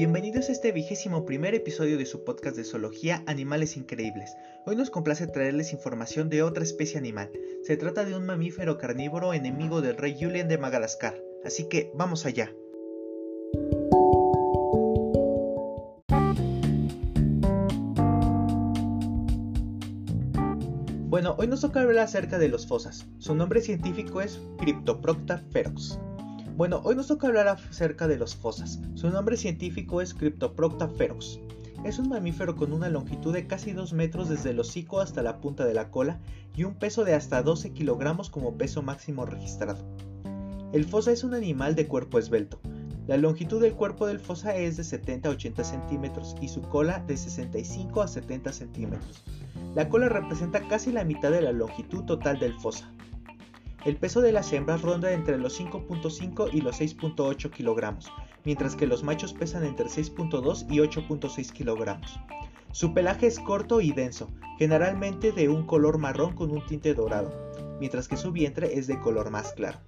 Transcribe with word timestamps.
Bienvenidos 0.00 0.48
a 0.48 0.52
este 0.52 0.72
vigésimo 0.72 1.26
primer 1.26 1.54
episodio 1.54 1.98
de 1.98 2.06
su 2.06 2.24
podcast 2.24 2.56
de 2.56 2.64
zoología 2.64 3.22
Animales 3.26 3.76
Increíbles. 3.76 4.34
Hoy 4.64 4.74
nos 4.74 4.88
complace 4.88 5.26
traerles 5.26 5.74
información 5.74 6.30
de 6.30 6.42
otra 6.42 6.64
especie 6.64 6.96
animal. 6.96 7.30
Se 7.64 7.76
trata 7.76 8.06
de 8.06 8.16
un 8.16 8.24
mamífero 8.24 8.78
carnívoro 8.78 9.34
enemigo 9.34 9.82
del 9.82 9.98
rey 9.98 10.16
Julien 10.18 10.48
de 10.48 10.56
Madagascar. 10.56 11.22
Así 11.44 11.68
que 11.68 11.92
vamos 11.94 12.24
allá. 12.24 12.50
Bueno, 21.10 21.34
hoy 21.36 21.46
nos 21.46 21.60
toca 21.60 21.82
hablar 21.82 22.04
acerca 22.04 22.38
de 22.38 22.48
los 22.48 22.66
fosas. 22.66 23.06
Su 23.18 23.34
nombre 23.34 23.60
científico 23.60 24.22
es 24.22 24.40
Cryptoprocta 24.56 25.44
ferox. 25.50 25.98
Bueno, 26.60 26.82
hoy 26.84 26.94
nos 26.94 27.06
toca 27.06 27.26
hablar 27.26 27.48
acerca 27.48 28.06
de 28.06 28.18
los 28.18 28.36
fosas. 28.36 28.80
Su 28.94 29.08
nombre 29.08 29.38
científico 29.38 30.02
es 30.02 30.12
Cryptoprocta 30.12 30.88
ferox. 30.88 31.40
Es 31.86 31.98
un 31.98 32.10
mamífero 32.10 32.54
con 32.54 32.74
una 32.74 32.90
longitud 32.90 33.32
de 33.32 33.46
casi 33.46 33.72
2 33.72 33.94
metros 33.94 34.28
desde 34.28 34.50
el 34.50 34.60
hocico 34.60 35.00
hasta 35.00 35.22
la 35.22 35.40
punta 35.40 35.64
de 35.64 35.72
la 35.72 35.90
cola 35.90 36.20
y 36.54 36.64
un 36.64 36.74
peso 36.74 37.04
de 37.04 37.14
hasta 37.14 37.42
12 37.42 37.72
kilogramos 37.72 38.28
como 38.28 38.58
peso 38.58 38.82
máximo 38.82 39.24
registrado. 39.24 39.82
El 40.74 40.84
fosa 40.84 41.12
es 41.12 41.24
un 41.24 41.32
animal 41.32 41.76
de 41.76 41.86
cuerpo 41.86 42.18
esbelto. 42.18 42.60
La 43.06 43.16
longitud 43.16 43.62
del 43.62 43.72
cuerpo 43.72 44.06
del 44.06 44.20
fosa 44.20 44.54
es 44.54 44.76
de 44.76 44.84
70 44.84 45.30
a 45.30 45.32
80 45.32 45.64
centímetros 45.64 46.36
y 46.42 46.48
su 46.48 46.60
cola 46.60 47.02
de 47.06 47.16
65 47.16 48.02
a 48.02 48.06
70 48.06 48.52
centímetros. 48.52 49.24
La 49.74 49.88
cola 49.88 50.10
representa 50.10 50.68
casi 50.68 50.92
la 50.92 51.04
mitad 51.04 51.30
de 51.30 51.40
la 51.40 51.52
longitud 51.52 52.04
total 52.04 52.38
del 52.38 52.52
fosa. 52.52 52.92
El 53.84 53.96
peso 53.96 54.20
de 54.20 54.32
las 54.32 54.52
hembras 54.52 54.82
ronda 54.82 55.10
entre 55.12 55.38
los 55.38 55.58
5.5 55.58 56.50
y 56.52 56.60
los 56.60 56.80
6.8 56.80 57.50
kilogramos, 57.50 58.12
mientras 58.44 58.76
que 58.76 58.86
los 58.86 59.02
machos 59.02 59.32
pesan 59.32 59.64
entre 59.64 59.86
6.2 59.86 60.66
y 60.68 60.78
8.6 60.80 61.50
kilogramos. 61.50 62.20
Su 62.72 62.92
pelaje 62.92 63.26
es 63.26 63.40
corto 63.40 63.80
y 63.80 63.92
denso, 63.92 64.28
generalmente 64.58 65.32
de 65.32 65.48
un 65.48 65.64
color 65.64 65.96
marrón 65.96 66.34
con 66.34 66.50
un 66.50 66.64
tinte 66.66 66.92
dorado, 66.92 67.32
mientras 67.80 68.06
que 68.06 68.18
su 68.18 68.32
vientre 68.32 68.78
es 68.78 68.86
de 68.86 69.00
color 69.00 69.30
más 69.30 69.54
claro. 69.54 69.78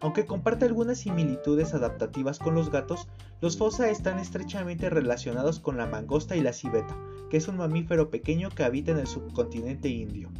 Aunque 0.00 0.24
comparte 0.24 0.64
algunas 0.64 0.98
similitudes 0.98 1.74
adaptativas 1.74 2.38
con 2.38 2.54
los 2.54 2.70
gatos, 2.70 3.06
los 3.42 3.58
fosa 3.58 3.90
están 3.90 4.18
estrechamente 4.18 4.88
relacionados 4.88 5.60
con 5.60 5.76
la 5.76 5.86
mangosta 5.86 6.36
y 6.36 6.40
la 6.40 6.54
civeta, 6.54 6.96
que 7.30 7.36
es 7.36 7.48
un 7.48 7.58
mamífero 7.58 8.08
pequeño 8.08 8.48
que 8.48 8.64
habita 8.64 8.92
en 8.92 8.98
el 8.98 9.06
subcontinente 9.06 9.88
indio. 9.88 10.30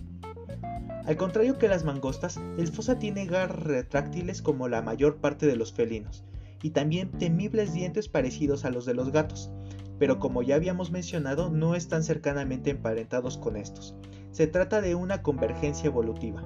Al 1.06 1.18
contrario 1.18 1.58
que 1.58 1.68
las 1.68 1.84
mangostas, 1.84 2.40
el 2.56 2.68
fosa 2.68 2.98
tiene 2.98 3.26
garras 3.26 3.62
retráctiles 3.62 4.40
como 4.40 4.68
la 4.68 4.80
mayor 4.80 5.16
parte 5.16 5.46
de 5.46 5.56
los 5.56 5.72
felinos, 5.72 6.24
y 6.62 6.70
también 6.70 7.10
temibles 7.10 7.74
dientes 7.74 8.08
parecidos 8.08 8.64
a 8.64 8.70
los 8.70 8.86
de 8.86 8.94
los 8.94 9.12
gatos, 9.12 9.50
pero 9.98 10.18
como 10.18 10.42
ya 10.42 10.54
habíamos 10.54 10.90
mencionado 10.90 11.50
no 11.50 11.74
están 11.74 12.04
cercanamente 12.04 12.70
emparentados 12.70 13.36
con 13.36 13.56
estos. 13.56 13.94
Se 14.30 14.46
trata 14.46 14.80
de 14.80 14.94
una 14.94 15.22
convergencia 15.22 15.88
evolutiva. 15.88 16.42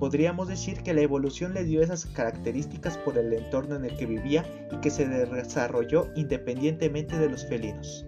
Podríamos 0.00 0.48
decir 0.48 0.82
que 0.82 0.94
la 0.94 1.02
evolución 1.02 1.54
le 1.54 1.62
dio 1.62 1.80
esas 1.80 2.06
características 2.06 2.98
por 2.98 3.16
el 3.16 3.32
entorno 3.32 3.76
en 3.76 3.84
el 3.84 3.96
que 3.96 4.06
vivía 4.06 4.44
y 4.72 4.76
que 4.78 4.90
se 4.90 5.06
desarrolló 5.06 6.08
independientemente 6.16 7.16
de 7.16 7.28
los 7.28 7.46
felinos. 7.46 8.04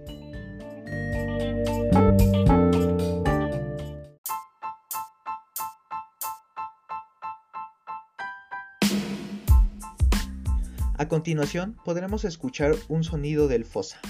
A 10.96 11.08
continuación 11.08 11.76
podremos 11.84 12.24
escuchar 12.24 12.76
un 12.88 13.02
sonido 13.02 13.48
del 13.48 13.64
fosa. 13.64 14.00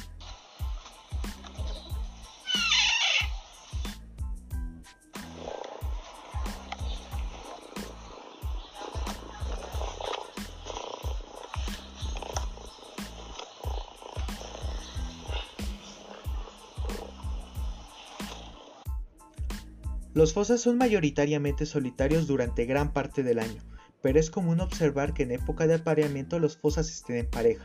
Los 20.13 20.35
fosas 20.35 20.61
son 20.61 20.77
mayoritariamente 20.77 21.65
solitarios 21.65 22.27
durante 22.27 22.67
gran 22.67 22.93
parte 22.93 23.23
del 23.23 23.39
año 23.39 23.63
pero 24.05 24.21
es 24.21 24.31
común 24.31 24.61
observar 24.61 25.15
que 25.15 25.23
en 25.23 25.31
época 25.31 25.67
de 25.67 25.77
apareamiento 25.77 26.39
los 26.39 26.59
fosas 26.59 26.91
estén 26.91 27.17
en 27.17 27.27
pareja. 27.27 27.65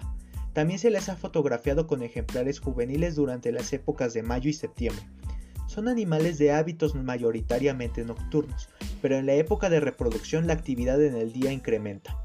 También 0.54 0.80
se 0.80 0.90
les 0.90 1.10
ha 1.10 1.18
fotografiado 1.18 1.86
con 1.86 2.02
ejemplares 2.02 2.62
juveniles 2.62 3.16
durante 3.16 3.52
las 3.52 3.74
épocas 3.74 4.14
de 4.14 4.24
mayo 4.24 4.50
y 4.50 4.54
septiembre. 4.54 5.06
Son 5.68 5.90
animales 5.90 6.38
de 6.38 6.54
hábitos 6.54 6.96
mayoritariamente 6.96 8.06
nocturnos, 8.06 8.70
pero 9.02 9.18
en 9.18 9.26
la 9.26 9.34
época 9.34 9.70
de 9.70 9.82
reproducción 9.82 10.48
la 10.48 10.54
actividad 10.54 11.04
en 11.04 11.18
el 11.18 11.34
día 11.34 11.52
incrementa. 11.52 12.18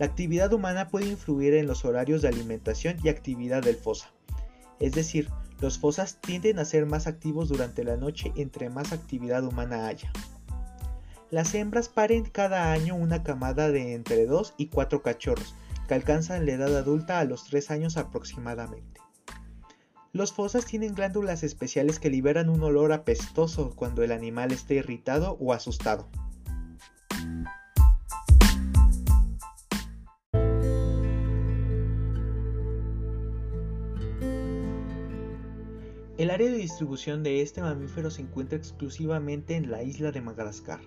La 0.00 0.06
actividad 0.06 0.52
humana 0.52 0.88
puede 0.88 1.06
influir 1.06 1.54
en 1.54 1.68
los 1.68 1.84
horarios 1.84 2.22
de 2.22 2.28
alimentación 2.28 2.96
y 3.04 3.08
actividad 3.08 3.62
del 3.62 3.76
fosa. 3.76 4.12
Es 4.80 4.94
decir, 4.94 5.28
los 5.60 5.78
fosas 5.78 6.18
tienden 6.20 6.58
a 6.58 6.64
ser 6.64 6.86
más 6.86 7.06
activos 7.06 7.48
durante 7.48 7.84
la 7.84 7.96
noche 7.96 8.32
entre 8.34 8.68
más 8.68 8.92
actividad 8.92 9.44
humana 9.44 9.86
haya. 9.86 10.10
Las 11.30 11.54
hembras 11.54 11.90
paren 11.90 12.24
cada 12.24 12.72
año 12.72 12.94
una 12.94 13.22
camada 13.22 13.70
de 13.70 13.92
entre 13.92 14.24
2 14.24 14.54
y 14.56 14.68
4 14.68 15.02
cachorros, 15.02 15.54
que 15.86 15.92
alcanzan 15.92 16.46
la 16.46 16.52
edad 16.52 16.74
adulta 16.74 17.18
a 17.18 17.24
los 17.24 17.44
3 17.44 17.70
años 17.70 17.98
aproximadamente. 17.98 18.98
Los 20.14 20.32
fosas 20.32 20.64
tienen 20.64 20.94
glándulas 20.94 21.42
especiales 21.42 21.98
que 21.98 22.08
liberan 22.08 22.48
un 22.48 22.62
olor 22.62 22.92
apestoso 22.92 23.76
cuando 23.76 24.02
el 24.02 24.12
animal 24.12 24.52
esté 24.52 24.76
irritado 24.76 25.36
o 25.38 25.52
asustado. 25.52 26.08
El 36.16 36.30
área 36.30 36.50
de 36.50 36.56
distribución 36.56 37.22
de 37.22 37.42
este 37.42 37.60
mamífero 37.60 38.10
se 38.10 38.22
encuentra 38.22 38.56
exclusivamente 38.56 39.56
en 39.56 39.70
la 39.70 39.82
isla 39.82 40.10
de 40.10 40.22
Madagascar. 40.22 40.80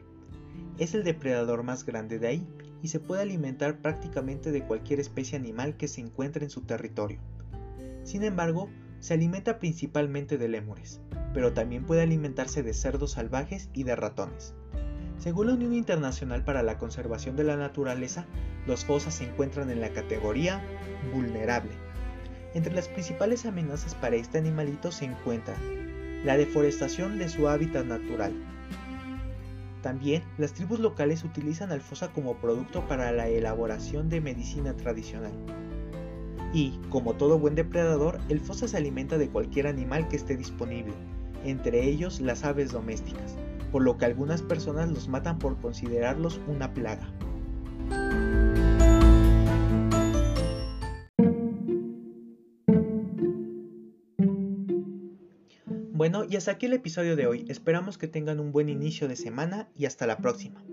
Es 0.77 0.93
el 0.93 1.03
depredador 1.03 1.63
más 1.63 1.85
grande 1.85 2.19
de 2.19 2.27
ahí 2.27 2.47
y 2.81 2.87
se 2.87 2.99
puede 2.99 3.21
alimentar 3.21 3.81
prácticamente 3.81 4.51
de 4.51 4.63
cualquier 4.63 4.99
especie 4.99 5.37
animal 5.37 5.77
que 5.77 5.87
se 5.87 6.01
encuentre 6.01 6.43
en 6.45 6.49
su 6.49 6.61
territorio. 6.61 7.19
Sin 8.03 8.23
embargo, 8.23 8.69
se 8.99 9.13
alimenta 9.13 9.59
principalmente 9.59 10.37
de 10.37 10.47
lémures, 10.47 11.01
pero 11.33 11.53
también 11.53 11.85
puede 11.85 12.01
alimentarse 12.01 12.63
de 12.63 12.73
cerdos 12.73 13.11
salvajes 13.11 13.69
y 13.73 13.83
de 13.83 13.95
ratones. 13.95 14.53
Según 15.17 15.47
la 15.47 15.53
Unión 15.53 15.73
Internacional 15.73 16.43
para 16.43 16.63
la 16.63 16.79
Conservación 16.79 17.35
de 17.35 17.43
la 17.43 17.55
Naturaleza, 17.55 18.25
los 18.65 18.85
fosas 18.85 19.13
se 19.13 19.25
encuentran 19.25 19.69
en 19.69 19.81
la 19.81 19.89
categoría 19.89 20.63
vulnerable. 21.13 21.71
Entre 22.53 22.73
las 22.73 22.87
principales 22.87 23.45
amenazas 23.45 23.95
para 23.95 24.15
este 24.15 24.39
animalito 24.39 24.91
se 24.91 25.05
encuentran 25.05 25.57
la 26.25 26.37
deforestación 26.37 27.17
de 27.17 27.29
su 27.29 27.47
hábitat 27.47 27.85
natural, 27.85 28.33
también, 29.81 30.23
las 30.37 30.53
tribus 30.53 30.79
locales 30.79 31.23
utilizan 31.23 31.71
al 31.71 31.81
fosa 31.81 32.11
como 32.13 32.35
producto 32.35 32.87
para 32.87 33.11
la 33.11 33.27
elaboración 33.27 34.09
de 34.09 34.21
medicina 34.21 34.75
tradicional. 34.75 35.33
Y, 36.53 36.79
como 36.89 37.13
todo 37.13 37.39
buen 37.39 37.55
depredador, 37.55 38.19
el 38.29 38.39
fosa 38.39 38.67
se 38.67 38.77
alimenta 38.77 39.17
de 39.17 39.29
cualquier 39.29 39.67
animal 39.67 40.07
que 40.07 40.17
esté 40.17 40.35
disponible, 40.37 40.93
entre 41.43 41.87
ellos 41.87 42.21
las 42.21 42.43
aves 42.43 42.71
domésticas, 42.71 43.35
por 43.71 43.83
lo 43.83 43.97
que 43.97 44.05
algunas 44.05 44.41
personas 44.41 44.89
los 44.89 45.07
matan 45.07 45.39
por 45.39 45.57
considerarlos 45.57 46.39
una 46.47 46.73
plaga. 46.73 47.09
Bueno, 56.01 56.25
y 56.27 56.35
hasta 56.35 56.49
aquí 56.49 56.65
el 56.65 56.73
episodio 56.73 57.15
de 57.15 57.27
hoy. 57.27 57.45
Esperamos 57.47 57.99
que 57.99 58.07
tengan 58.07 58.39
un 58.39 58.51
buen 58.51 58.69
inicio 58.69 59.07
de 59.07 59.15
semana 59.15 59.69
y 59.77 59.85
hasta 59.85 60.07
la 60.07 60.17
próxima. 60.17 60.63